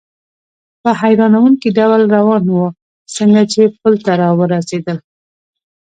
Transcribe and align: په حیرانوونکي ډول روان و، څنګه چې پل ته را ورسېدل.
په 0.81 0.89
حیرانوونکي 1.01 1.69
ډول 1.77 2.01
روان 2.15 2.43
و، 2.51 2.55
څنګه 3.15 3.41
چې 3.51 3.61
پل 3.79 3.93
ته 4.03 4.11
را 4.21 4.29
ورسېدل. 4.39 4.97